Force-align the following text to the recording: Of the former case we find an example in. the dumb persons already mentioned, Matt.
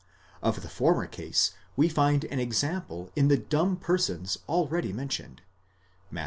Of 0.41 0.63
the 0.63 0.67
former 0.67 1.05
case 1.05 1.51
we 1.75 1.87
find 1.87 2.25
an 2.25 2.39
example 2.39 3.11
in. 3.15 3.27
the 3.27 3.37
dumb 3.37 3.77
persons 3.77 4.39
already 4.49 4.91
mentioned, 4.91 5.43
Matt. 6.09 6.19